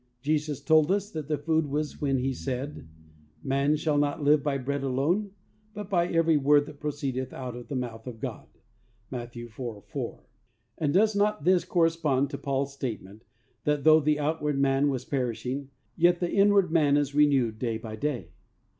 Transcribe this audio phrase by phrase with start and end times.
[0.23, 2.87] Jesus told us what that food was when He said,
[3.43, 5.29] "Man shall not live by bread alone,
[5.75, 8.47] but by every word that proceedeth out of the mouth of God."
[9.11, 9.35] (Matt.
[9.51, 10.23] 4: 4.)
[10.79, 13.23] And does not this correspond to Paul's statement
[13.65, 16.31] that though the outward man was perishing, yet 90 THE soul winner's SECRET.
[16.31, 18.31] "the inward man is renewed day by day?"